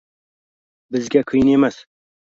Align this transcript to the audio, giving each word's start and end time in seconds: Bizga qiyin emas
Bizga 0.95 1.23
qiyin 1.33 1.53
emas 1.59 1.79